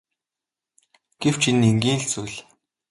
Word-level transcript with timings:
Гэвч 1.21 1.41
энэ 1.49 1.57
нь 1.59 1.67
энгийн 1.71 1.99
л 2.01 2.05
зүйл. 2.11 2.35